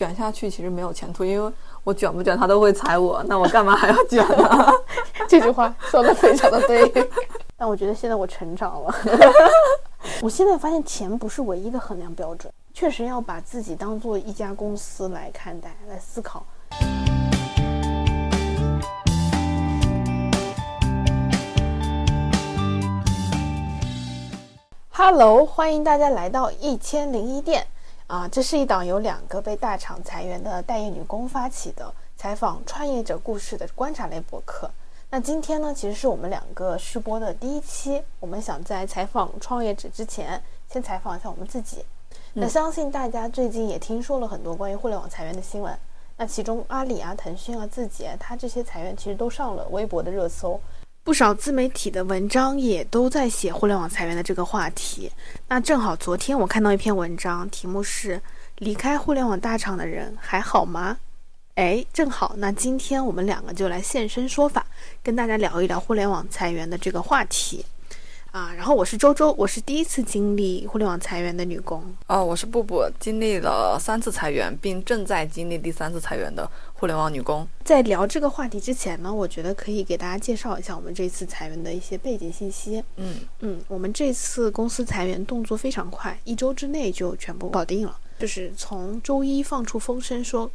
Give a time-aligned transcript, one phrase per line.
[0.00, 1.52] 卷下去其实没有前途，因为
[1.84, 4.72] 我卷不卷他都会踩我，那我干嘛还要卷呢？
[5.28, 6.90] 这句话说的非常的对。
[7.54, 8.94] 但我觉得现在我成长了，
[10.24, 16.46] 我现在发现钱不是唯一的衡量标准，确实要把自己当做一家公司来看待、来思考。
[24.88, 27.66] Hello，欢迎大家来到一千零一店
[28.10, 28.26] 啊！
[28.26, 34.68] 这是一档由两个被大厂裁员的待业女工发起的采访创业者故事的观察类博客。
[35.08, 38.02] 那今天呢，其实是我们两个试播的第一期。
[38.18, 41.84] 我们想在采访创业者之前，先采访一下我们自己。
[42.32, 45.72] 那相信大家最近也听说了很多关于互联网裁员的新闻。
[46.16, 50.60] 那其中阿里啊、腾讯啊、字节，它这些裁员其实都上了微博的热搜。
[51.02, 55.10] 不少自媒体的文章也都在写互联网裁员的这个话题。
[55.48, 58.20] 那正好昨天我看到一篇文章，题目是
[58.58, 60.98] “离开互联网大厂的人还好吗？”
[61.56, 64.64] 哎，正好，那今天我们两个就来现身说法，
[65.02, 67.64] 跟大家聊一聊互联网裁员的这个话题。
[68.32, 71.82] 啊，然后我是周周，我是第一次经历互联网裁员的女工。
[72.06, 77.44] 哦，我是布布，经历了三次裁员，并正在经历第三次裁员的互联网女工。
[77.64, 82.80] 在聊这个话题之前呢，我觉得可以给大家介绍一下我们这次裁员的一些背景信息。
[82.96, 87.98] 嗯嗯，我们这次公司裁员动作非常快，一周之内就全部搞定了。
[88.20, 90.48] 就是从周一放出风声说，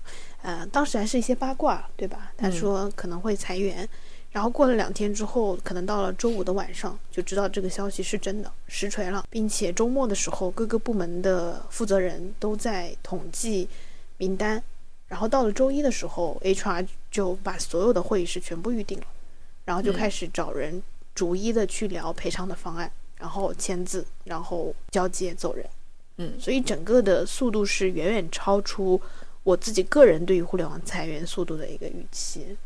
[0.44, 2.32] 呃，当时还是一些八卦，对吧？
[2.38, 3.90] 他说可能会裁员。
[4.36, 13.70] 然后过了两天之后，可能到了周五的晚上，就知道这个消息是真的实锤了，并且周末的时候，各个部门的负责人都在统计
[14.18, 14.62] 名单。
[15.08, 19.06] 然后到了周一的时候，HR 就把所有的会议室全部预定了，
[19.64, 25.66] 然后就开始找人逐一的去聊赔偿的方案，然后签字，然后交接走人。
[26.18, 29.00] 嗯，所以整个的速度是远远超出
[29.44, 32.58] 我自己个人对于互联网裁员速度的一个预期。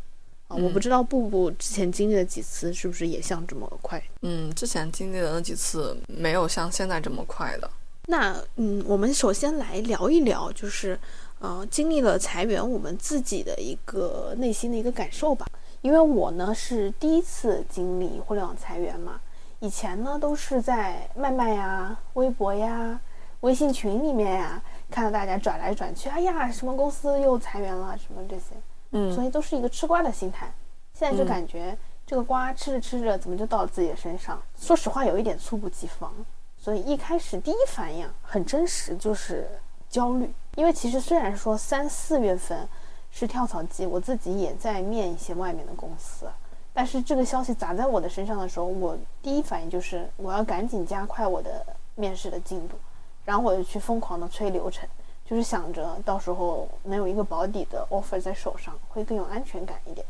[0.50, 4.02] 啊，我不知道布布之前经历了几次是不是也像这么快？
[4.22, 7.70] 嗯，之前经历的那几次没有像现在这么快的。
[8.06, 10.98] 那嗯，我们首先来聊一聊，就是
[11.38, 15.46] 呃，经历了裁员，我们自己的一个内心的一个感受吧。
[15.82, 19.20] 因为我呢是第一次经历互联网裁员嘛，
[19.60, 23.00] 以前呢都是在麦麦呀、微博呀、
[23.40, 24.60] 微信群里面呀
[24.90, 28.56] 看到大家转来转去，哎呀，什么公司又裁员了，什么这些。
[28.92, 30.52] 嗯，所以都是一个吃瓜的心态。
[30.94, 34.42] 现在就感觉这个瓜吃着吃着，怎么就到了自己的身上？
[34.58, 36.12] 说实话，有一点猝不及防。
[36.58, 39.48] 所以一开始第一反应很真实，就是
[39.88, 40.30] 焦虑。
[40.56, 42.68] 因为其实虽然说三四月份
[43.10, 46.26] 是跳槽季，我自己也在面一些外面的公司，
[46.74, 51.64] 但是这个消息砸在我的身上的时候，我第一反应就是我要赶紧加快我的
[51.94, 52.76] 面试的进度，
[53.24, 54.86] 然后我就去疯狂的催流程。
[55.30, 60.04] 就是想着到时候能有一个保底的 offer 在手上，会更有安全感一点。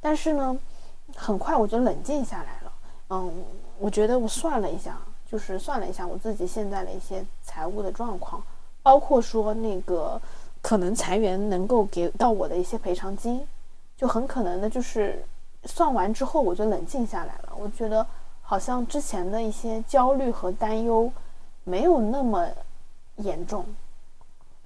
[0.00, 0.56] 但是呢，
[1.16, 2.72] 很快我就冷静下来了。
[3.10, 3.44] 嗯，
[3.80, 4.96] 我觉得我算了一下，
[5.28, 8.40] 就是算了一下我自己现在的一些财务的状况，
[8.84, 10.20] 包括说那个
[10.60, 13.44] 可能裁员能够给到我的一些赔偿金，
[13.96, 15.24] 就很可能的就是
[15.64, 17.52] 算完之后我就冷静下来了。
[17.58, 18.06] 我觉得
[18.42, 21.10] 好像之前的一些焦虑和担忧
[21.64, 22.46] 没有那么
[23.16, 23.66] 严重。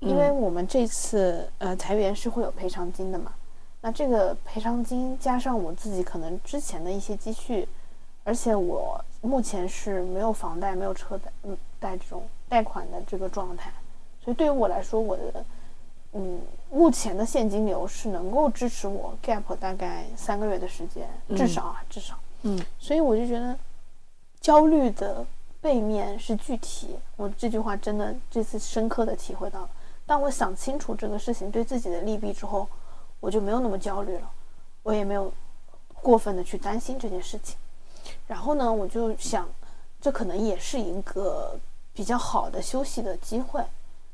[0.00, 3.32] 因为我们这次呃裁员是会有赔偿金的嘛，
[3.80, 7.66] 那这个赔偿金加上我自己可能之前的一些积蓄，
[8.24, 13.72] 而且我目前是没有房贷、没有车贷、嗯贷这种贷款的这个状态，
[14.22, 15.44] 所以对于我来说，我的
[16.12, 16.40] 嗯
[16.70, 23.58] 目前的现金流是能够支持我 gap 大概三个月的时间，至少啊至少，嗯，所以我就觉得
[24.40, 25.24] 焦虑的
[25.60, 29.70] 背面是具体，我这句话真的这次深刻的体会到了。
[30.06, 32.68] 当我想清楚这个事情对自己的利弊之后，
[33.18, 34.30] 我就没有那么焦虑了，
[34.84, 35.32] 我也没有
[36.00, 37.56] 过分的去担心这件事情。
[38.28, 39.48] 然后呢，我就想，
[40.00, 41.58] 这可能也是一个
[41.92, 43.60] 比较好的休息的机会，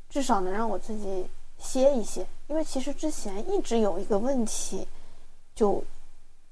[0.09, 1.27] 至少能让我自己
[1.59, 2.25] 歇一歇。
[2.47, 4.87] 因为其实之前一直有一个问题，
[5.53, 5.83] 就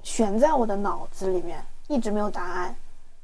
[0.04, 2.76] 悬在我的脑子里面，一直没有答案。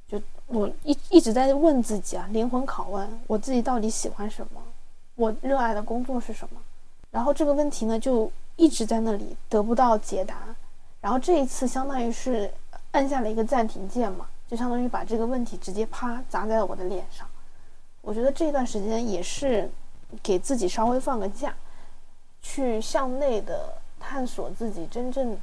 [0.08, 4.62] 就我一一直在问自己啊，灵魂拷问，我自己到底喜欢什么？
[5.18, 6.62] 我热爱的工作是什么？
[7.10, 10.38] 然后这个问题呢，就一直在那里得不到解答。
[11.02, 12.52] 然后这一次相当于是
[12.92, 17.28] 按下了一个暂停键嘛，就相当于把这个问题直接啪砸在了我的脸上。
[18.02, 19.70] 我觉得这段时间也是
[20.22, 21.52] 给自己稍微放个假，
[22.44, 25.36] 去向内的探索自己真正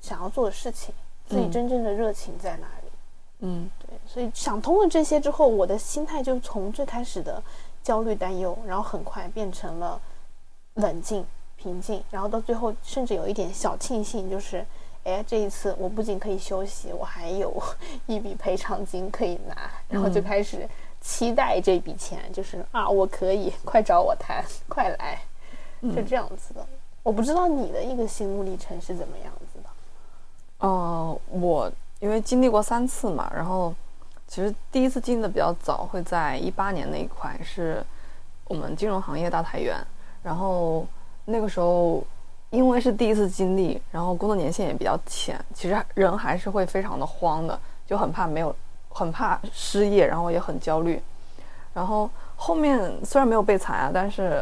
[0.00, 0.92] 想要做的事情，
[1.28, 2.90] 自己真正的热情在哪里。
[3.40, 3.96] 嗯，对。
[4.06, 7.40] 所以想通了这些之后，我的心态就从最开始的。
[7.82, 10.00] 焦虑、担忧，然后很快变成了
[10.74, 11.24] 冷静，
[11.56, 14.64] 平静，然后到最后甚至有一点小庆幸，就是，
[15.04, 17.52] 哎，这一次我不仅可以休息，我还有
[18.06, 20.68] 一笔赔偿金可以拿，然后就嗯开始
[21.00, 25.20] 期待这笔钱，就是啊，我可以， 快找我谈，快来，
[25.82, 26.66] 就嗯这样子的。
[27.02, 29.70] 我不知道你的一个心路历程是怎么样子的。
[30.66, 33.74] 哦，我因为经历过三次嘛，然后
[34.30, 37.84] 其实第一次经历的比较早，会在一八年那一块，是
[38.44, 39.76] 我们金融行业大裁员，
[40.22, 40.86] 然后
[41.24, 42.00] 那个时候
[42.50, 48.54] 因为是第一次经历，然后工作年限也比较浅，其实人还是会非常的慌的，就很怕没有，
[48.88, 51.02] 很怕失业，然后也很焦虑。
[51.74, 54.40] 然后后面虽然没有被裁啊，但是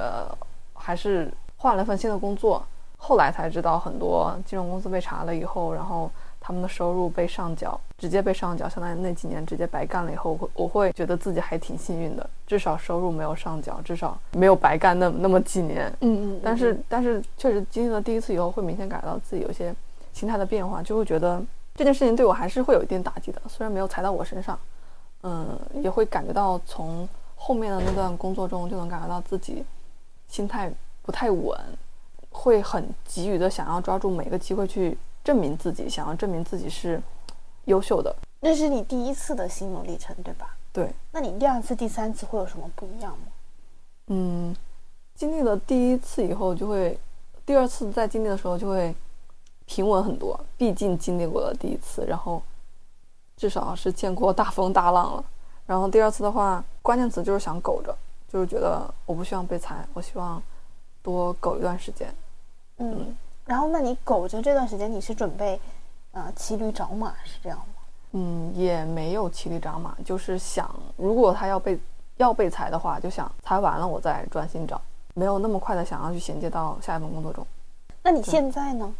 [0.74, 2.62] 还是换了份新的工作。
[2.98, 6.10] 后来才知道，很多金融公司被查了以后，然后
[6.48, 15.92] 他们的收入被上缴，直接被上缴，相当于那几年直接白干了以后，我会我会觉得自己还挺幸运的，至少收入没有上缴，至少没有白干那那么几年。
[16.00, 19.74] 嗯嗯但是但是确实经历了第一次以后，会明显感觉到自己有一些
[20.14, 21.38] 心态的变化，就会觉得
[21.74, 24.58] 这件事情对我还是会有一定打击的，虽然没有踩到我身上，
[25.24, 27.06] 嗯，也会感觉到从
[27.36, 29.62] 后面的那段工作中就能感觉到自己
[30.28, 30.72] 心态
[31.02, 31.54] 不太稳，
[32.30, 34.96] 会很急于的想要抓住每个机会去
[35.28, 36.98] 证明自己，想要证明自己是
[37.66, 38.16] 优秀的。
[38.40, 40.56] 那是你第一次的心路历程，对吧？
[40.72, 43.26] 对，那你第二次、第三次会有什么不一样吗？
[44.06, 44.56] 嗯，
[45.14, 46.98] 经历了第一次以后，就会
[47.44, 48.94] 第二次再经历的时候就会
[49.66, 52.42] 平稳很多，毕竟经历过了第一次，然后
[53.36, 55.24] 至少是见过大风大浪了。
[55.66, 57.94] 然后第二次的话，关键词就是想苟着，
[58.32, 60.42] 就是觉得我不希望被裁，我希望
[61.02, 62.14] 多苟一段时间。
[62.78, 63.14] 嗯，
[63.48, 65.58] 然后那你苟着这段时间，你是准备
[66.12, 67.64] 呃骑驴找马是这样吗？
[68.12, 71.80] 嗯，也没有骑驴找马，就是想如果他要被
[72.18, 74.78] 要被裁的话，就想裁完了我再专心找，
[75.14, 77.46] 没有那么快的想要去衔接到下一份工作中。
[78.02, 78.94] 那你现在呢？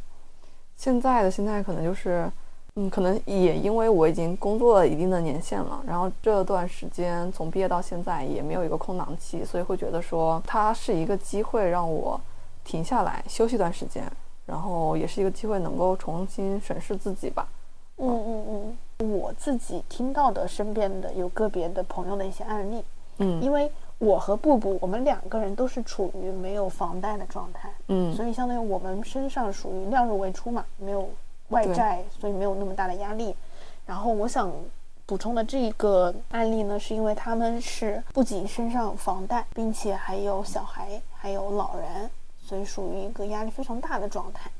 [0.78, 2.30] 现在的心态可能就是，
[2.76, 12.18] 嗯，可能也因为我已经工作了一定的年限了，然后这段时间从毕业到现在也没有一个空档期，所以会觉得说它是一个机会让我
[12.64, 14.04] 停下来休息一段时间，
[14.48, 17.46] 然后也是一个机会能够重新审视自己吧。
[17.98, 22.82] 嗯嗯嗯，我自己听到的身边的有个别的朋友的一些案例，
[23.18, 31.08] 嗯因为我和布布，我们两个人都是处于没有房贷的状态，嗯所以相当于我们身上属于量入为出嘛，没有
[31.48, 33.34] 外债，所以没有那么大的压力。
[33.84, 34.52] 然后我想
[35.04, 42.08] 补充的这个案例呢，是因为他们是不仅身上有房贷，并且还有小孩，还有老人，
[42.48, 44.50] 所以属于一个压力非常大的状态。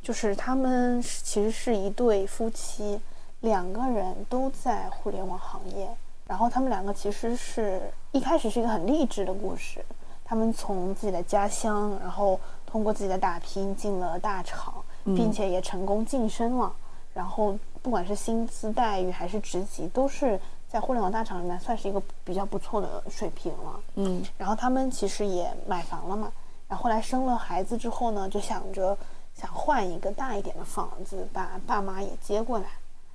[0.00, 3.00] 就是他们是其实是一对夫妻，
[3.40, 5.88] 两个人都在互联网行业，
[6.28, 9.82] 然后他们两个其实是一开始是一个很励志的故事，
[10.22, 16.70] 他们从自己的家乡，然后通过自己的打拼进了大厂，并且也成功晋升了，
[17.14, 20.38] 然后不管是薪资待遇还是职级，都是
[20.68, 23.80] 在互联网大厂里面算是一个比较不错的水平了。
[23.94, 26.30] 嗯然后他们其实也买房了嘛，
[26.68, 28.96] 然后后来生了孩子之后呢，就想着
[29.34, 32.64] 想换一个大一点的房子，把爸妈也接过来。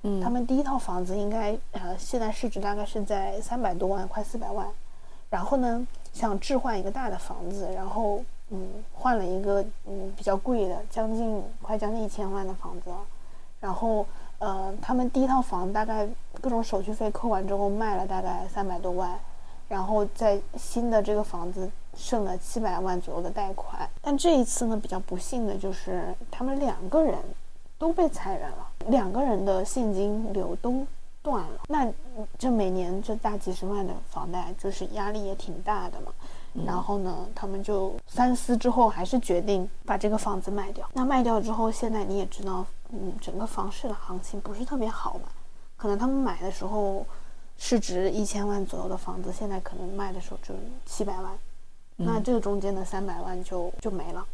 [0.02, 4.66] 嗯，他们第一套房子应该呃现在市值大概是在三百多万，快四百万。
[5.28, 12.90] 然后呢，想置换一个大的房子，然后嗯换了一个嗯比较贵的，将近快将近一千万的房子。
[13.60, 14.06] 然后
[14.38, 16.08] 呃他们第一套房大概
[16.40, 19.18] 各种手续费扣完之后卖了大概三百多万，
[19.68, 23.88] 然后在新的这个房子剩了七百万左右的贷款。
[24.00, 27.16] 但这一次呢比较不幸的就是他们两个人
[27.78, 30.86] 都被裁员了，两个人的现金流都
[31.22, 31.60] 断了。
[31.68, 31.86] 那
[32.38, 36.12] 这每年这大几十万的房贷，就是压力也挺大的嘛。
[36.66, 40.84] 然后呢，他们就三思之后，还是决定把这个房子卖掉。
[40.94, 45.28] 那卖掉之后，现在你也知道，嗯，整个房市的行情不是特别好嘛。
[45.76, 47.06] 可能他们买的时候
[47.56, 50.52] 市值一千万左右的房子，现在可能卖的时候就
[50.84, 51.30] 七百万，
[52.02, 54.26] 那这个中间的三百万就就没了。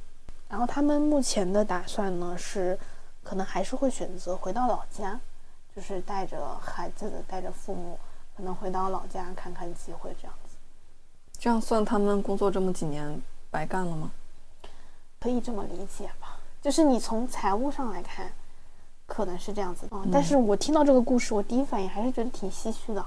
[0.49, 2.79] 然后他们目前的打算呢是，
[3.25, 5.19] 可能还是会选择回到老家，
[5.75, 7.99] 就是带着孩子的，带着父母，
[8.37, 10.55] 可能回到老家看看机会这样子，
[11.39, 13.21] 这样算他们工作这么几年
[13.51, 14.13] 白干了吗？
[15.19, 16.39] 可以这么理解吧？
[16.63, 18.31] 就是你从财务上来看，
[19.07, 23.05] 可能是这样子嗯但是我听到这个故事，我第一反应还是觉得挺唏嘘的。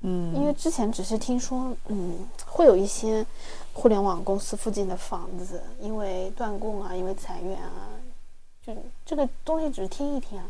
[0.00, 3.24] 嗯，因为之前只是听说，嗯，会有一些
[3.72, 7.88] 互联网公司附近的房子因为断供啊，因为裁员啊，
[8.66, 10.44] 就这个东西只是听一听啊。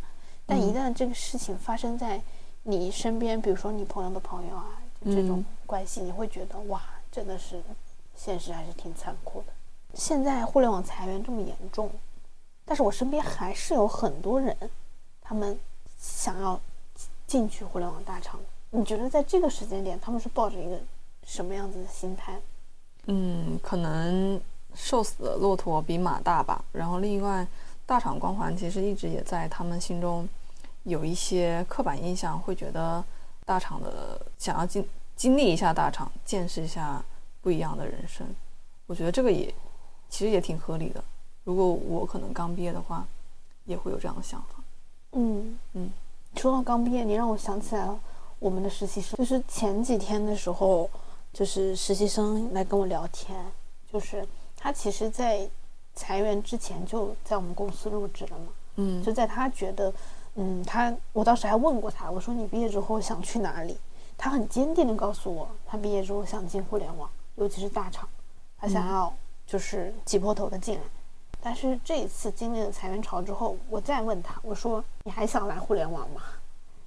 [0.47, 2.21] 但一旦这个事情发生在
[2.65, 6.83] 你身边，比如说你朋友的朋友啊，就这种嗯关系，你会觉得哇，
[7.13, 7.63] 真的是
[8.17, 9.47] 现实还是挺残酷的。
[9.95, 11.91] 现在互联网裁员这么严重，
[12.65, 14.57] 但是我身边还是有很多人，
[15.23, 15.57] 他们
[15.99, 16.61] 想要
[17.27, 18.41] 进去互联网大厂。
[18.77, 20.77] 你觉得在这个时间点，他们是抱着一个
[21.25, 22.41] 什么样子的心态？
[23.07, 24.41] 嗯，可能
[24.75, 26.65] 瘦死的骆驼比马大吧。
[26.73, 27.47] 然后另外，
[27.87, 30.29] 大厂光环其实一直也在他们心中
[30.83, 33.03] 有一些刻板印象，会觉得
[33.45, 37.01] 大厂的想要经经历一下大厂，见识一下
[37.41, 38.27] 不一样的人生。
[38.87, 39.55] 我觉得这个也
[40.09, 41.03] 其实也挺合理的。
[41.45, 43.07] 如果我可能刚毕业的话，
[43.67, 44.57] 也会有这样的想法。
[45.13, 45.93] 嗯嗯，
[46.35, 48.01] 说到刚毕业，你让我想起来了
[48.45, 50.91] 我们的实习生，就是前几天的时候。
[51.33, 53.37] 就是实习生来跟我聊天，
[53.93, 54.25] 就是
[54.57, 55.51] 他其实，在
[55.97, 58.53] 裁员之前就在我们公司入职了嘛。
[58.77, 59.93] 嗯，就在他觉得，
[60.37, 63.77] 嗯，他我当时还问过他，我说你毕业之后想去哪里？
[64.17, 68.09] 他很坚定的告诉我，他毕业之后想进互联网，尤其是大厂，
[68.57, 69.13] 他想要
[69.45, 70.83] 就是挤破头的进来。
[71.43, 76.23] 但是这一次经历了裁员潮之后，我再问他，我说你还想来互联网吗？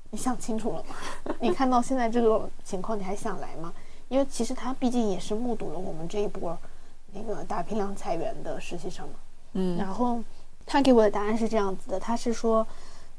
[0.09, 0.95] 你想清楚了吗？
[1.39, 3.73] 你看到现在这个情况，你还想来吗？
[4.09, 6.57] 因为其实他毕竟也是目睹了我们这一波
[7.13, 9.15] 那个大批量裁员的实习生嘛，
[9.53, 10.23] 嗯，然后
[10.65, 12.65] 他给我的答案是这样子的，他是说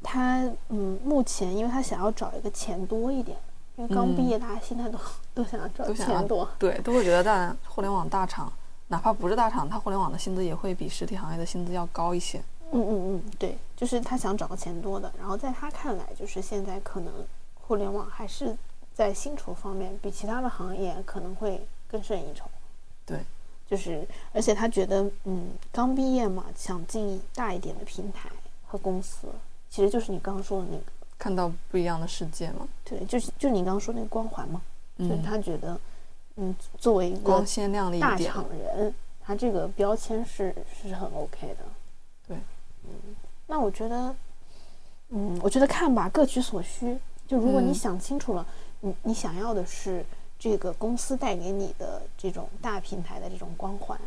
[0.01, 3.37] 他嗯目前因为他想要找一个钱多一点，
[3.75, 4.97] 因为刚毕业大家心态都
[5.35, 8.51] 都想要找钱多，对，都会觉得在互联网大厂，
[8.87, 12.41] 哪怕不是大厂，他互联网的薪资也会比实体行业的薪资要高一些。
[12.71, 17.13] 嗯嗯嗯，对，就是他想找个钱多的，然后在他看来，就是现在可能
[17.55, 18.55] 互联网还是。
[18.91, 22.43] 在薪酬方面，比其他的行业可能会更胜一筹。
[23.05, 23.17] 对，
[23.65, 28.29] 就是而且他觉得，嗯，刚毕业嘛，想进大一点的平台
[28.67, 29.29] 和公司，
[29.69, 30.83] 其实就是你刚刚说的那个，
[31.17, 32.67] 看到不一样的世界嘛。
[32.83, 34.61] 对，就是就你刚刚说那个光环嘛，
[34.97, 35.79] 就是他觉得，
[36.35, 41.63] 嗯，作为一个光鲜亮丽大厂人，他这个标签是是很 OK 的。
[42.83, 43.15] 对，嗯，
[43.47, 44.15] 那我觉得，
[45.09, 46.97] 嗯，我觉得看吧，各取所需。
[47.27, 48.45] 就如果你想清楚了。
[48.81, 50.05] 你你想要的是
[50.39, 53.99] 这个公司带给你的这种大平台的这种光环，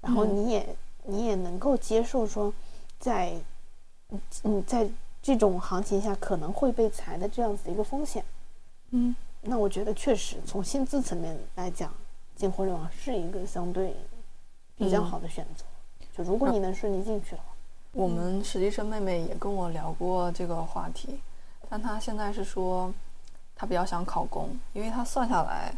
[0.00, 2.52] 然后你也你也能够接受说，
[2.98, 3.32] 在
[4.42, 4.90] 嗯在
[5.22, 8.24] 这种行情下可能会被裁的这样子的一个风险，
[8.90, 11.94] 嗯，那我觉得确实从薪资层面来讲，
[12.34, 13.94] 进互联网是一个相对
[14.76, 15.64] 比较好的选择。
[16.12, 17.54] 就如果你能顺利进去的话，
[17.92, 21.20] 我们实习生妹妹也跟我聊过这个话题，
[21.68, 22.92] 但她现在是说。
[23.60, 25.74] 她比较想考公，因为她算下来，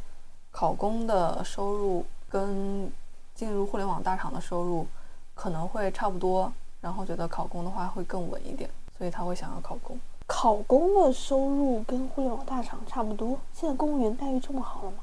[0.51, 2.93] 考公的收入跟
[3.35, 4.87] 进入互联网大厂的收入
[5.35, 6.53] 可能会差不多，
[6.83, 9.99] 然后觉得考公的话会更稳一点，所以她会想要考公。
[10.27, 13.39] 考公的收入跟互联网大厂差不多？
[13.55, 14.99] 现在公务员待遇这么好了吗？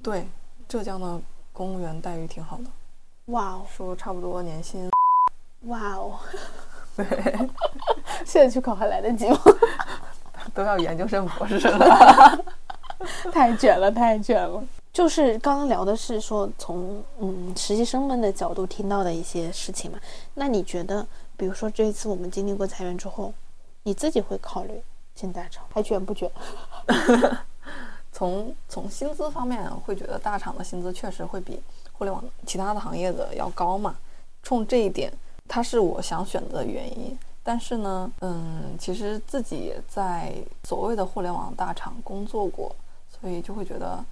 [0.00, 0.28] 对，
[0.68, 1.20] 浙江的
[1.52, 2.64] 公务员待遇挺好的。
[3.32, 4.88] 哇哦，说差不多年薪。
[5.66, 6.18] 哇哦，
[6.96, 7.04] 对，
[8.24, 9.38] 现在去考还来得及吗？
[10.52, 12.44] 都要研究生博士了，
[13.32, 14.62] 太卷了，太卷了。
[14.92, 19.98] 就是刚刚聊的是说从嗯实习生们的角度听到的一些事情嘛。
[20.34, 21.04] 那你觉得，
[21.36, 23.32] 比如说这一次我们经历过裁员之后，
[23.82, 24.82] 你自己会考虑
[25.14, 26.30] 进大厂还卷不卷？
[28.12, 31.60] 从从薪资方面，会觉得大厂的薪资确实会比
[31.94, 33.96] 互联网其他的行业的要高嘛。
[34.44, 35.10] 冲这一点，
[35.48, 37.16] 它是我想选择的原因。
[37.42, 40.34] 但是呢，嗯，其实自己也在
[40.64, 42.74] 所谓的互联网大厂工作过，
[43.20, 44.02] 所以就会觉得，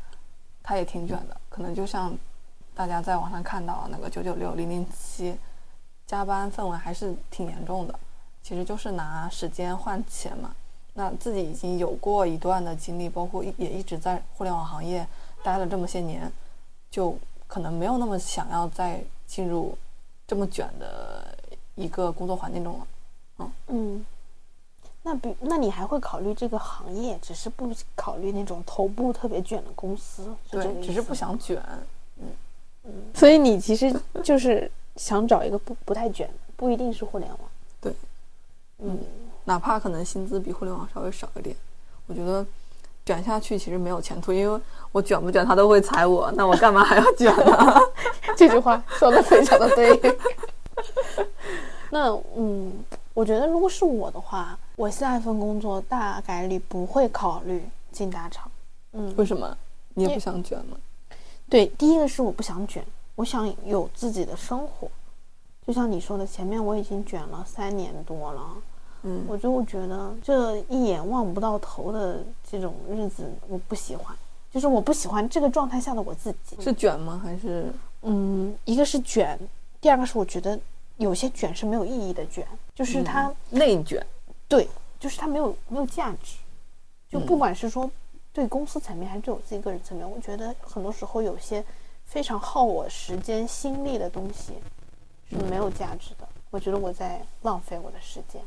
[0.63, 1.41] 它也挺卷的。
[1.49, 2.15] 可能就像
[2.75, 5.35] 大家在网上看到那个九九六零零七，
[6.07, 7.99] 加班氛围还是挺严重的。
[8.43, 10.55] 其实就是拿时间换钱嘛。
[10.93, 15.07] 那自己已经有过一段的经历，包括也一直在互联网行业
[15.43, 16.31] 待了这么些年，
[16.91, 19.75] 就可能没有那么想要再进入
[20.27, 21.37] 这么卷的
[21.75, 22.87] 一个工作环境中了。
[23.69, 24.05] 嗯，
[25.03, 31.61] 那比那你还会考虑这个行业，只是不考虑那种头部特别卷的公司，对，只是不想卷。
[32.19, 32.29] 嗯
[32.85, 37.41] 嗯，所以你其实就是想找一个不不太卷，不一定是互联网。
[37.81, 37.93] 对，
[38.79, 38.99] 嗯，
[39.45, 41.57] 哪怕可能薪资比互联网稍微少一点，
[42.07, 42.47] 我觉得
[43.05, 44.61] 卷下去其实没有前途，因为
[44.93, 47.81] 我卷不卷他都会踩我，那我干嘛还要卷呢？
[48.37, 50.19] 这句话说的非常的对。
[51.91, 52.85] 那嗯。
[53.15, 58.51] 我觉得，如果是我的话，我下一份工作大概率不会考虑进大厂。
[58.93, 59.55] 嗯，为什么？
[59.93, 60.79] 你也不想卷吗？
[61.47, 62.83] 对，第一个是我不想卷，
[63.15, 64.89] 我想有自己的生活。
[65.67, 68.41] 就像你说的，前面我已经卷了三年多了，
[69.03, 74.17] 嗯，我就觉得这一眼望不到头的这种日子，我不喜欢。
[74.51, 76.57] 就是我不喜欢这个状态下的我自己。
[76.61, 77.21] 是卷吗？
[77.25, 77.73] 还是？
[78.03, 79.39] 嗯，一个是卷。
[79.81, 80.59] 第二个是我觉得
[80.99, 84.05] 有些卷是没有意义的卷，就是它、内卷，
[84.47, 84.69] 对，
[85.01, 86.37] 就是它没有没有价值。
[87.11, 87.91] 就嗯不管是说
[88.33, 91.65] 对公司层面还是对我自己个人层面，我觉得很多时候有些
[92.05, 94.53] 非常耗我时间心力的东西
[95.29, 96.29] 是没有价值的。
[96.51, 98.41] 我觉得我在浪费我的时间。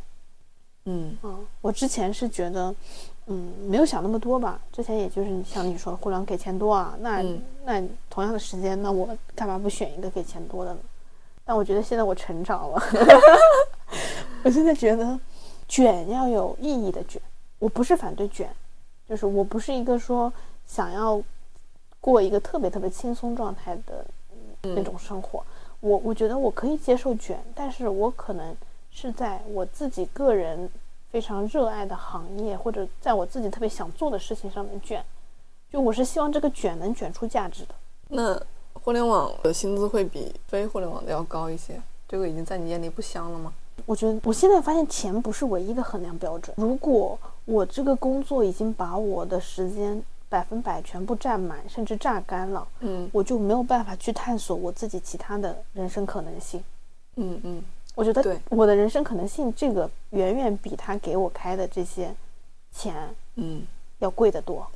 [0.86, 2.74] 嗯嗯，我之前是觉得，
[3.28, 4.60] 嗯，没有想那么多吧。
[4.72, 10.80] 之前也就是像你说的，互联网给钱多啊，那、嗯那同样的时间，那我干嘛不选一个给钱多的呢？
[11.44, 12.82] 但我觉得现在我成长了
[14.44, 15.20] 我现在觉得
[15.68, 17.22] 卷要有意义的卷。
[17.60, 18.50] 我不是反对卷，
[19.08, 20.32] 就是我不是一个说
[20.68, 21.22] 想要
[22.00, 24.06] 过一个特别特别轻松状态的
[24.62, 25.44] 那种生活。
[25.80, 28.56] 我我觉得我可以接受卷，但是我可能
[28.96, 30.70] 是在我自己个人
[31.12, 35.04] 非常热爱的行业，或者在我自己特别想做的事情上面卷。
[35.70, 37.76] 就我是希望这个卷能卷出价值的。
[38.08, 43.54] 那互联网的薪资会比非互联网的要高一些，这个已经在你眼里不香了吗？
[43.86, 46.56] 我觉得我现在发现钱不是唯一的衡量标准。
[46.58, 56.64] 如果我这个工作已经把我的时间百分百全部占满，甚至榨干了，嗯我就没有办法去探索我自己其他的人生可能性。
[57.18, 57.64] 嗯嗯
[57.96, 62.14] 我觉得对我的人生可能性，这个远远比他给我开的这些
[62.72, 62.94] 钱
[63.36, 63.66] 嗯，
[64.00, 64.68] 要贵得多。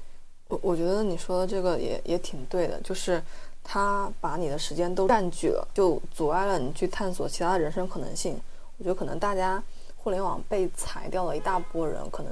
[0.48, 3.22] 我我觉得你说的这个也也挺对的，就是
[3.64, 8.40] 他把你的时间都占据了，就阻碍了你去探索其他的人生可能性。
[8.78, 9.62] 我觉得可能大家
[9.98, 12.32] 互联网被裁掉了一大波人，可能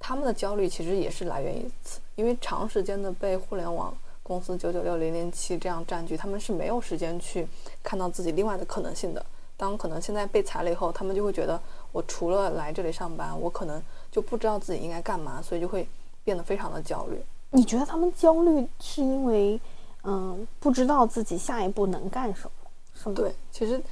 [0.00, 7.46] 他们的焦虑其实也是来源于此，因为长时间的被互联网公司九九六零零七这样占据，他们是没有时间去
[7.84, 9.24] 看到自己另外的可能性的。
[9.58, 11.60] 当可能现在被裁了以后，他们就会觉得
[11.92, 15.86] 我除了来这里上班，我可能就不知道自己应该干嘛，所以就会
[16.24, 17.20] 变得非常的焦虑。
[17.50, 19.60] 你觉得他们焦虑是因为，
[20.04, 23.14] 嗯，不知道自己下一步能干什么，是吗？
[23.16, 23.82] 对，其实，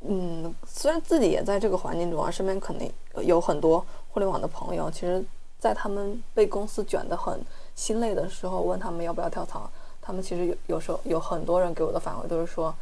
[0.00, 5.24] 嗯，虽然自己也在这个环境中啊，身边肯定有很多互联网的朋友，其实，
[5.58, 7.40] 在他们被公司卷得很
[7.74, 9.68] 心累的时候，问他们要不要跳槽，
[10.00, 12.72] 他们其实有有时候有很多人给我的反馈都是说，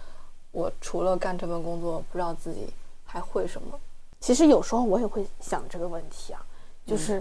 [0.53, 2.69] 我除了干这份工作，不知道自己
[3.05, 3.79] 还会什么。
[4.21, 6.41] 其实有时候我也会想这个问题啊，
[6.87, 7.21] 就是，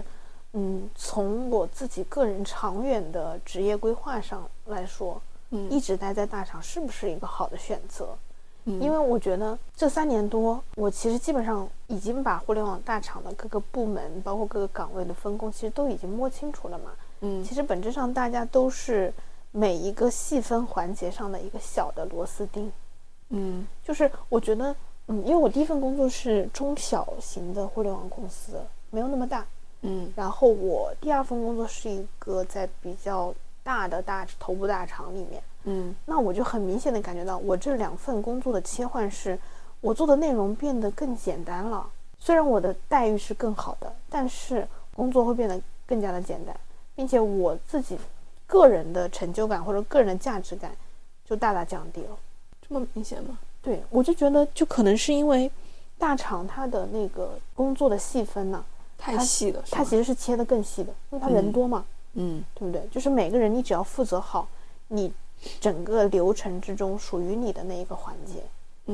[0.52, 8.16] 嗯，从我自己个人长远的职业规划上来说，嗯一直待在大厂是不是一个好的选择？
[8.64, 16.92] 嗯因为我觉得这三年多，我其实基本上已经把互联网大厂的各个部门，包括各个岗位的分工，其实都已经摸清楚了嘛。
[17.22, 19.12] 嗯其实本质上大家都是
[19.50, 22.70] 每一个细分环节上的一个小的螺丝钉。
[23.34, 29.44] 嗯就是我觉得，嗯，因为我第一份工作是中小型的互联网公司，没有那么大。
[29.84, 39.38] 嗯然后我第二份工作是一个在比较大的大头部大厂里面，嗯那我就很明显的感觉到，我这两份工作的切换是，
[39.80, 41.88] 我做的内容变得更简单了。
[42.18, 46.54] 虽然我的待遇是更好的，但是工作会变得更加的简单，
[46.94, 47.98] 并且我自己
[48.46, 50.70] 个人的成就感或者个人的价值感
[51.24, 52.16] 就大大降低了。
[52.72, 53.38] 这么明显吗？
[53.60, 55.50] 对我就觉得，就可能是因为
[55.98, 58.64] 大厂它的那个工作的细分呢、
[58.98, 62.82] 太细了，是它其实是切的更细的，因为它人嗯多嘛，嗯对不对？
[62.90, 64.48] 就是每个人你只要负责好
[64.88, 65.12] 你
[65.60, 68.42] 整个流程之中属于你的那一个环节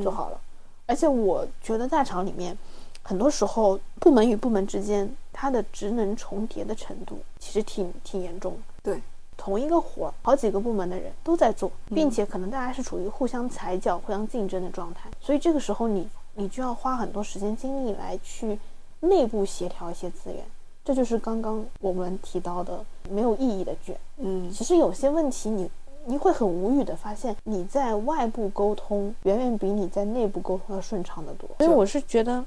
[0.03, 0.39] 就好了。
[0.85, 2.57] 而且我觉得大厂里面
[3.01, 8.59] 很多时候部门与部门之间它的职能重叠的程度其实挺挺严重的。
[8.83, 9.01] 对，
[9.41, 18.59] 同一个活儿，好几个部门的人都在做，并且可能大家是处于互相踩脚、互相竞争的状态，所以这个时候你你就要花很多时间精力来去
[18.99, 20.43] 内部协调一些资源。
[20.83, 23.97] 这就是刚刚我们提到的没有意义的卷。
[24.17, 25.69] 嗯其实有些问题你
[26.05, 31.49] 你会很无语的发现，你在外部沟通远远比你在内部沟通要顺畅得多。
[31.59, 32.43] 所以我是觉得，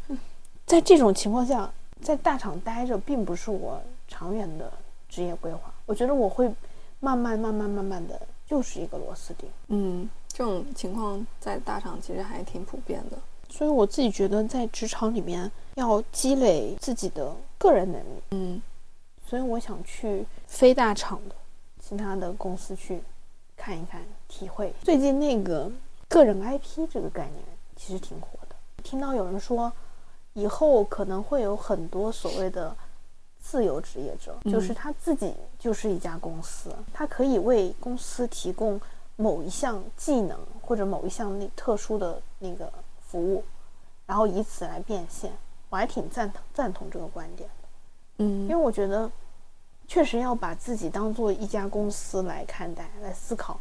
[0.66, 1.70] 在这种情况下，
[2.02, 4.70] 在大厂待着并不是我长远的
[5.08, 5.72] 职业规划。
[5.86, 6.50] 我觉得我会
[7.02, 9.48] 慢慢慢慢慢慢的就是一个螺丝钉。
[9.66, 13.18] 嗯，这种情况在大厂其实还挺普遍的。
[13.48, 18.22] 所以我自己觉得，在职场里面要积累自己的个人能力。
[18.30, 18.62] 嗯
[19.26, 21.34] 所以我想去非大厂的
[21.80, 23.02] 其他的公司去
[23.56, 24.72] 看一看，体会。
[24.82, 25.70] 最近那个
[26.08, 27.42] 个人 IP 这个概念
[27.74, 29.72] 其实挺火的，听到有人说，
[30.34, 32.76] 以后可能会有很多所谓的
[33.42, 38.80] 自由职业者，嗯就是他自己就是一家公司，他可以为公司提供
[39.16, 42.72] 某一项技能或者某一项那特殊的那个
[43.06, 43.44] 服务，
[44.06, 45.32] 然后以此来变现。
[45.68, 47.48] 我还挺赞同赞同这个观点。
[48.18, 49.10] 嗯因为嗯我觉得，
[49.88, 53.58] 确实要把自己当做一家公司来看待、来思考，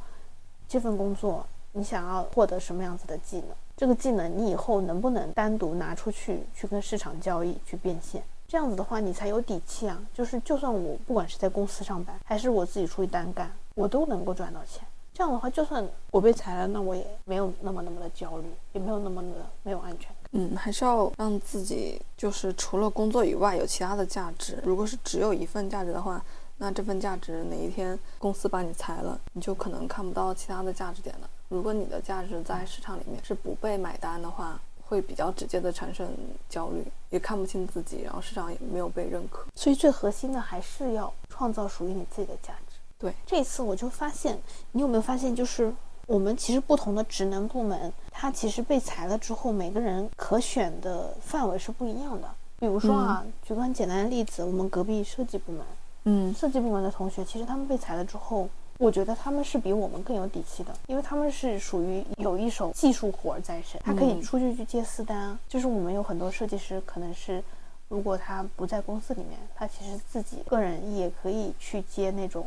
[0.68, 8.22] 这份工作你想要获得什么样子的技能，这个技能你以后能不能单独拿出去去跟市场交易去变现？
[8.52, 9.98] 这样子的话，你才有底气啊。
[10.14, 14.86] 就是就算我不管是在公司上班，还是我自己出去单干，我都能够赚到钱。
[15.14, 20.16] 这样的话，就算我被裁了，那我也没有那么那么的焦虑，也没有那么的没有安全感。
[20.34, 24.62] 嗯，还是要让自己就是除了工作以外有其他的价值。
[24.66, 26.22] 如果是只有一份价值的话，
[26.58, 31.30] 那这份价值哪一天公司把你裁了，你就可能看不到其他的价值点了。
[31.48, 34.60] 如果你的价值在市场里面是不被买单的话，
[34.92, 36.06] 会比较直接的产生
[36.50, 39.46] 焦虑，也看不清自己，然后市场也没有被认可。
[39.56, 42.76] 所以最核心的还是要创造属于你自己的价值。
[43.00, 44.38] 对，这一次我就发现，
[44.74, 45.74] 你有没有发现，就是
[46.08, 52.28] 我们其实不同的职能部门，它其实被裁了之后，每个人可选的范围是不一样的。
[52.60, 55.66] 比如说啊，举个很简单的例子，我们隔壁设计部门，
[56.04, 58.50] 嗯，设计部门的同学，其实他们被裁了之后，
[58.82, 65.40] 我觉得他们是比我们更有底气的，因为他们是属于有一手技术活在身，他可以出去去接私单啊。
[65.48, 67.44] 就是我们有很多设计师，可能是
[67.88, 72.46] 如果他不在公司里面，他其实自己个人也可以去接那种。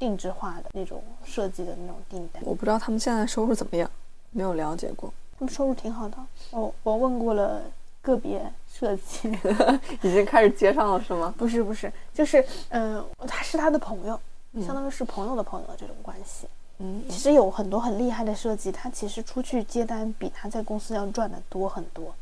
[0.00, 3.90] 定制化的那种设计的那种订单，我不知道他们现在收入怎么样，
[4.30, 5.12] 没有了解过。
[5.36, 6.16] 他们收入挺好的，
[6.52, 7.60] 我我问过了
[8.00, 8.40] 个别
[8.72, 9.28] 设计，
[10.02, 11.34] 已经开始接上了是吗？
[11.36, 14.20] 不是不是，就是嗯，他是他的朋友，
[14.64, 16.46] 相当于是朋友的朋友的这种关系。
[16.78, 22.14] 嗯，其实有很多很厉害的设计，他其实出去接单比他在公司要赚的多很多。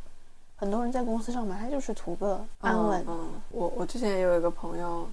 [0.57, 3.05] 很多人在公司上班，他就是图个安稳。
[3.09, 5.09] 嗯，我我之前也有一个朋友。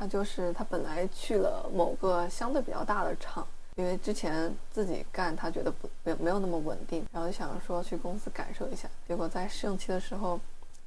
[0.00, 10.38] 他就是他本来去了某个相对比较大的厂，因为之前自己干他觉得不没没有那么稳定，然后就想说去公司感受一下，结果在试用期的时候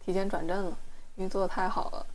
[0.05, 0.77] 提前转正了，
[1.17, 2.05] 因为做的太好了。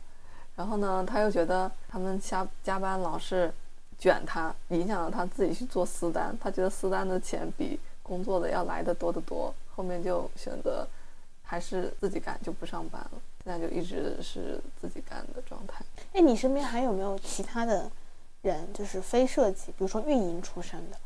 [0.57, 3.53] 然后呢，他又觉得他们加加班老是
[3.97, 10.85] 卷他，影响了他自己去做私单，他觉得私单的钱比工作的要来的多得多，后面就选择
[11.43, 13.11] 还是自己干，就不上班了。
[13.43, 15.85] 现在就一直是自己干的状态。
[16.13, 17.89] 哎，你身边还有没有其他的
[18.41, 20.97] 人，就是非设计，比如说运营出身的，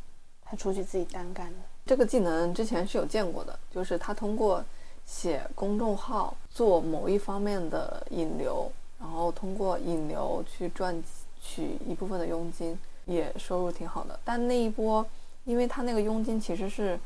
[0.42, 1.58] 他出去自己单干的？
[1.84, 4.64] 这个技能之前是有见过的，就是他通过
[5.04, 8.70] 写公众号做某一方面的引流，
[9.02, 11.02] 然后通过引流去赚
[11.42, 14.18] 取一部分的佣金，也收入挺好的。
[14.24, 15.04] 但那一波，
[15.44, 16.98] 因为他那个佣金其实是。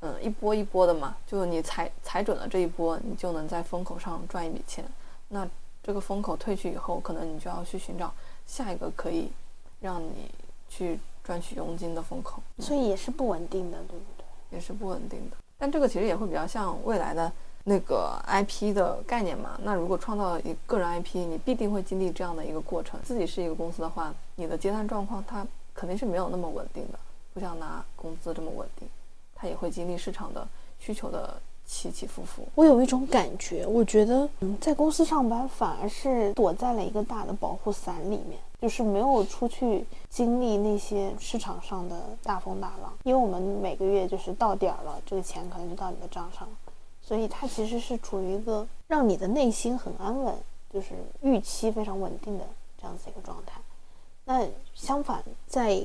[0.00, 4.84] 嗯，一波一波的嘛，就你踩踩准了这一波，你就能在风口上赚一笔钱。
[5.28, 5.48] 那
[5.82, 8.12] 这个风口退去以后，可能你就要去寻找
[8.46, 9.30] 下一个可以
[9.80, 10.30] 让你
[10.68, 12.42] 去赚取佣金的风口。
[12.58, 14.24] 所以也是不稳定的，对不对？
[14.58, 15.36] 也是不稳定的。
[15.56, 17.32] 但这个其实也会比较像未来的
[17.64, 19.58] 那个 IP 的概念嘛。
[19.62, 23.00] 那如果创造一个人 IP，你必定会经历这样的一个过程。
[23.02, 26.98] 自己是一个公司的话，你的接单状况它肯定是没有那么稳定的，
[27.32, 28.88] 不像拿工资这么稳定。
[29.34, 30.46] 他也会经历市场的
[30.78, 31.34] 需求的
[31.66, 32.46] 起起伏伏。
[32.54, 42.92] 我有一种感觉，我觉得嗯，在公司上班反而是躲在了一个大的保护伞里面，就是没有出去经历那些市场上的大风大浪。
[43.02, 46.54] 因为我们每个月就是到点儿了，这个钱可能就到你的账上了，
[47.06, 50.34] 所以它其实是处于一个让你的内心很安稳，
[50.72, 52.44] 就是预期非常稳定的
[52.80, 53.60] 这样子一个状态。
[54.24, 55.84] 那相反，在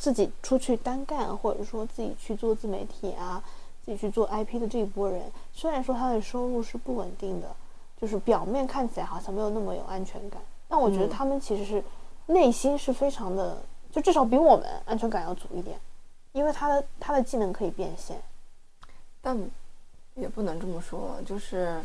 [0.00, 3.40] 自己出去单干，或者说自己去做自媒体啊，
[3.84, 7.54] 自己去做 IP 的这一波人，虽然说他的收入是不稳定的，
[8.00, 11.82] 就是表面看起来好像没有那么有安全感，但我觉得他们其实是
[12.26, 15.78] 内心是非常的，就至少比我们安全感要足一点，
[16.32, 18.20] 因为他的他的技能可以变现。
[19.22, 19.38] 但
[20.16, 21.80] 也不能这么说，就是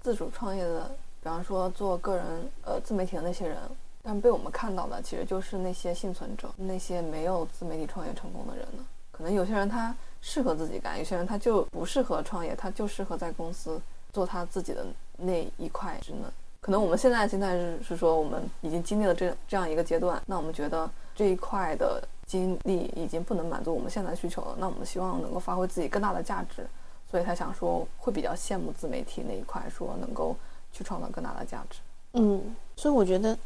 [0.00, 0.88] 自主创业的，
[1.22, 2.24] 比方说做个人
[2.64, 3.58] 呃自媒体的那些人。
[4.00, 8.84] 但被我们看到的其实就是那些幸存者，那些没有自媒体创业成功的人呢。
[9.10, 13.78] 可能有些人他适合自己干，有些人他就不适合创业，他就适合在公司
[14.12, 16.30] 做他自己的那一块职能。
[16.60, 26.66] 可能我们现在心态是是说，我们已经经历了这这样一个阶段，那我们觉得这一块的经历已经不能满足我们现在需求了，那我们希望能够发挥自己更大的价值，
[27.10, 30.36] 所以他想说会比较羡慕自媒体那一块，说能够
[30.72, 31.78] 去创造更大的价值。
[32.12, 33.36] 嗯，所以我觉得。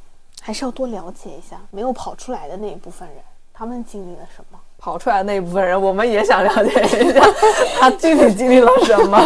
[0.41, 3.19] 还是要多了解一下没有跑出来的那一部分人，
[3.53, 4.59] 他们经历了什么？
[4.77, 7.21] 跑出来的那一部分人，我们也想了解一下，
[7.79, 9.19] 他具体经历了什么？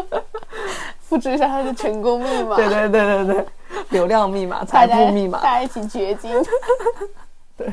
[1.00, 2.56] 复制一下他的成功密码。
[2.56, 3.46] 对对对对对，
[3.90, 6.30] 流量密码、财富密码，大家一起掘金。
[7.58, 7.70] 对。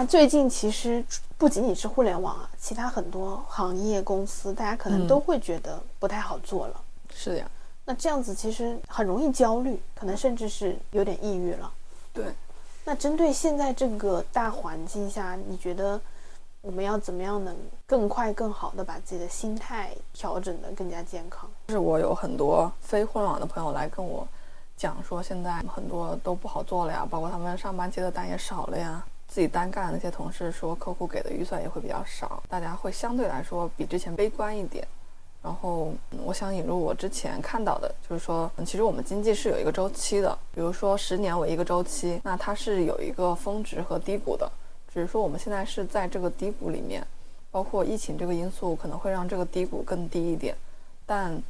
[0.00, 1.04] 那最近其实
[1.36, 6.80] 不仅仅是互联网啊，其他很多行业公司，大家可能都会觉得不太好做了。
[7.14, 7.50] 是的呀。
[7.84, 11.70] 那这样子其实很容易焦虑，可能甚至是有点抑郁了。
[12.14, 12.32] 对。
[12.82, 16.00] 那针对现在这个大环境下，你觉得
[16.62, 17.54] 我们要怎么样能
[17.86, 21.46] 更快、更好的把自己的心态调整的更加健康？
[21.68, 24.26] 就是我有很多非互联网的朋友来跟我
[24.78, 29.04] 讲说，现在很多都不好做了呀，包括他们上班接的单也少了呀。
[29.30, 34.84] 自己单干的那些同事说，客户给的预算也会比较少，大家会相对来说比之前悲观一点。
[35.40, 44.50] 然后，我想引入我之前看到的，就是说，其实我们经济是有一个周期的，比如说十年为一个周期，那它是有一个峰值和低谷的。
[44.92, 47.06] 只是说我们现在是在这个低谷里面，
[47.52, 50.54] 包括疫情这个因素可能会让这个低谷更低一点，
[51.06, 51.40] 但，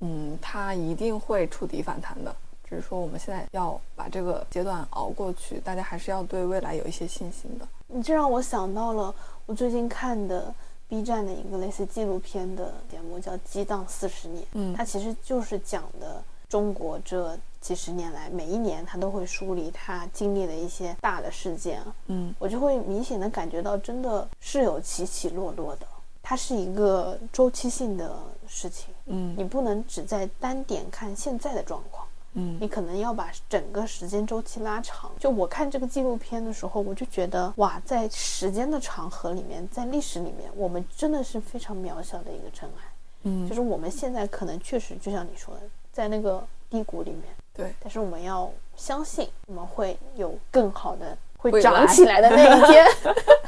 [0.00, 2.34] 嗯，它一定会触底反弹的。
[2.68, 7.66] 只是说我们现在要把这个阶段熬过去，大家还是要对未来有一些信心的。
[7.86, 9.14] 你这让我想到了
[9.46, 10.52] 我最近看的
[10.88, 14.42] B 站的一个类似纪录片的节目，叫《激荡四十年》。
[14.52, 21.80] 嗯，它其实就是讲的中国这几十年来，每一年它都会梳理它经历的一些大的事件。
[22.06, 25.86] 嗯，我就会明显的感觉到，真的是有起起落落的，
[26.22, 28.16] 它是一个周期性的
[28.48, 28.94] 事情。
[29.06, 32.05] 嗯，你不能只在单点看现在的状况。
[32.38, 35.10] 嗯，你可能要把整个时间周期拉长。
[35.18, 42.84] 就我看这个纪录片的时候，我就觉得哇，在时间的长河里面，在历史里面，我们真的是非常渺小的一个尘埃。
[43.22, 47.22] 嗯，就是我们现在可能确实就像你说的，在那个低谷里面。
[47.54, 47.74] 对。
[47.80, 52.86] 但是我们要相信，我们会有更好的，会长起来的那一天。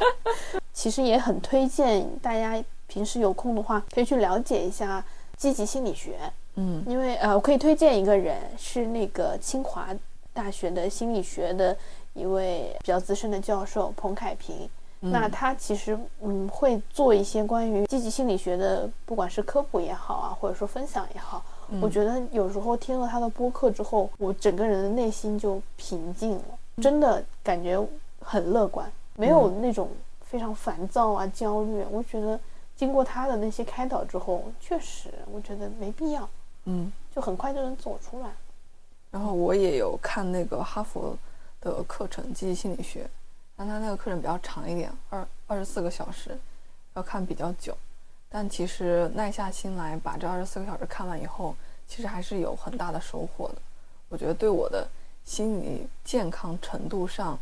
[0.72, 5.04] 其实也很推荐大家平时有空的话，可以去了解一下
[5.36, 6.18] 积极心理学。
[6.60, 9.88] 嗯因为呃，我可以推荐一个人，是那个清华
[10.32, 11.76] 大学的心理学的
[12.14, 14.68] 一位比较资深的教授彭凯平。
[15.00, 26.44] 嗯那他其实嗯会做一些关于积极心理学的，不管是科普也好啊，或者说分享也好，嗯我觉得有时候听了他的播客之后，我整个人的内心就平静了，
[26.82, 27.80] 真的感觉
[28.20, 29.88] 很乐观，没有那种
[30.22, 31.84] 非常烦躁啊、焦虑。
[31.92, 32.36] 我觉得
[32.74, 36.28] 经过他的那些开导之后，确实我觉得没必要。
[36.68, 36.92] 嗯。
[37.14, 38.28] 就很快就能走出来。
[39.10, 41.16] 然后我也有看那个哈佛
[41.60, 43.04] 的课程《积极心理学》，
[43.56, 46.38] 但他那个课程比较长一点，二二十四个小时，
[46.94, 47.76] 要看比较久。
[48.28, 51.56] 但其实耐下心来把这二十四个小时看完以后，
[51.88, 53.54] 其实还是有很大的收获的。
[54.10, 54.86] 我觉得对我的
[55.24, 57.36] 心理健康程度上，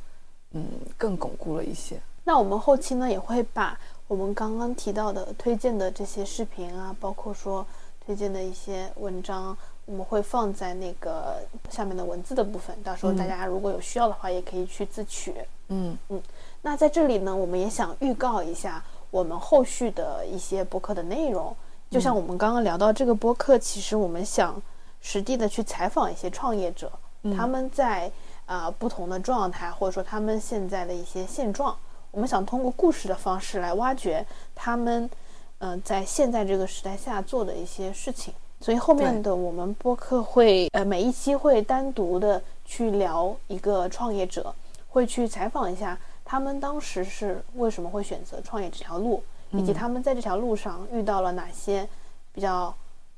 [0.53, 0.65] 嗯，
[0.97, 2.01] 更巩固了一些。
[2.25, 7.67] 那我们后期呢也会把我们刚刚提到的推荐的这些视频啊，包括说
[8.07, 12.75] 推荐的一些文章，我们会放在那个下面的文字的部分。
[12.85, 15.35] 到时候大家如果有需要的话，也可以去自取。
[15.69, 16.23] 嗯嗯
[16.63, 21.55] 那在这里呢，我们也想预告一下我们后续的一些播客的内容。
[21.91, 24.61] 就像我们刚刚聊到这个播客，其实我们想
[25.01, 26.93] 实地的去采访一些创业者，
[27.23, 28.07] 嗯他们在
[28.45, 31.77] 啊、呃不同的状态，或者说他们现在的一些现状，
[32.13, 35.11] 我们想通过故事的方式来挖掘他们嗯、
[35.59, 38.33] 呃在现在这个时代下做的一些事情。
[38.59, 44.53] 所以后面的我们播客会呃每一期会单独的去聊一个创业者，
[44.89, 51.87] 会去采访一下他们当时是为什么会选择创业这条路，以及嗯他们在这条路上遇到了哪些
[52.33, 52.75] 比较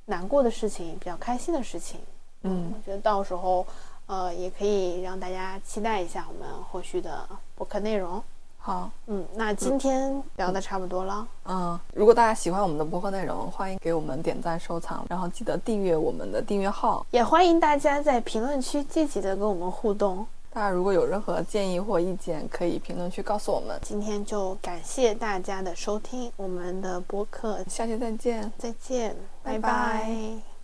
[0.07, 2.01] 难过的事情，比较开心的事情。
[2.42, 3.64] 嗯我觉得到时候
[4.07, 8.20] 呃也可以让大家期待一下我们后续的播客内容。
[8.69, 11.27] 好，嗯，那今天聊的差不多了。
[11.47, 17.07] 嗯，如果大家喜欢我们的播客内容，欢迎给我们点赞、收藏，然后记得订阅我们的订阅号。
[17.11, 20.27] 也欢迎大家在评论区积极的跟我们互动。
[20.51, 23.81] 大家如果有任何建议或意见，可以评论区告诉我们。
[23.83, 28.53] 今天就感谢大家的收听，我们的播客下期再见。
[28.59, 30.58] 再见，拜拜拜拜